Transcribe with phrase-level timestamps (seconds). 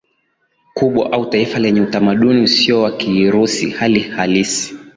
[0.73, 4.75] kubwa au taifa lenye utamaduni usio wa Kirusi Hali halisi